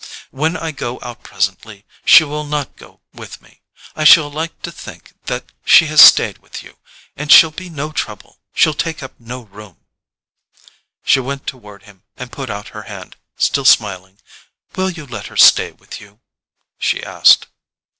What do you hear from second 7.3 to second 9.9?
she'll be no trouble, she'll take up no room."